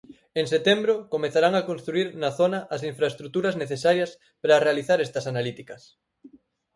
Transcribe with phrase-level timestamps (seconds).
[0.39, 5.81] En setembro comezarán a construír na zona as infraestruturas necesarias para realizar estas analíticas.